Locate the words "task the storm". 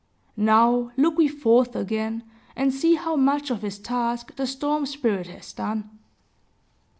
3.77-4.87